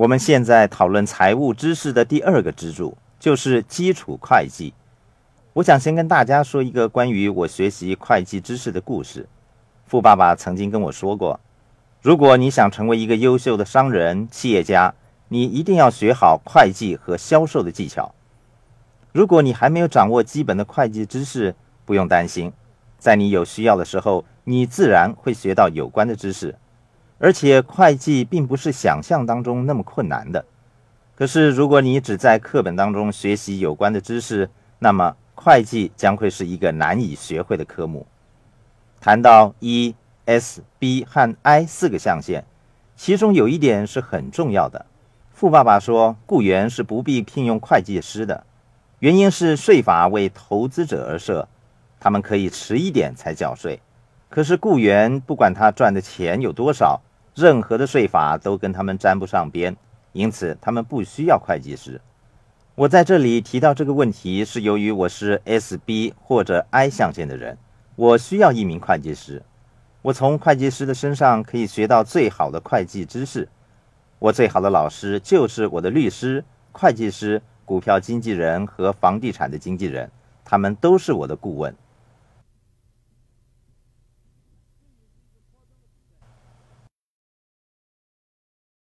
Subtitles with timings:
[0.00, 4.72] 我们现在讨论财务知识的第二个支柱，就是基础会计。
[5.52, 9.28] 我想先跟大家说一个关于我学习会计知识的故事。
[9.84, 11.38] 富爸爸曾经跟我说过，
[12.00, 14.94] 如果你想成为一个优秀的商人、企业家，
[15.28, 18.14] 你一定要学好会计和销售的技巧。
[19.12, 21.54] 如果你还没有掌握基本的会计知识，
[21.84, 22.50] 不用担心，
[22.98, 26.56] 在你有需要的时候，你自然会学到有关的知识。
[27.22, 30.44] 而且会计并不是想象当中那么困难的。
[31.14, 38.06] 可是，如果你只在课本当中学习有关的知识，那么会计将会是一个难以学会的科目。
[39.02, 39.94] 谈到 E、
[40.24, 42.46] S、B 和 I 四个象限，
[42.96, 44.86] 其中有一点是很重要的。
[45.34, 48.44] 富爸爸说，雇员是不必聘用会计师的，
[49.00, 51.46] 原因是税法为投资者而设，
[52.00, 53.78] 他们可以迟一点才缴税。
[54.30, 56.98] 可是雇员不管他赚的钱有多少。
[57.34, 59.76] 任何的税法都跟他们沾不上边，
[60.12, 62.00] 因此他们不需要会计师。
[62.74, 67.58] 我在这里提到这个问题，是由于我是 S、B 或者 I 象限的人，
[67.94, 69.42] 我需要一名会计师。
[70.02, 73.48] 我从会计师的身上可以学到最好的会计知识。
[74.18, 76.42] 我最好的老师就是我的律师、
[76.72, 80.10] 会计师、股票经纪人和房地产的经纪人，
[80.44, 81.74] 他们都是我的顾问。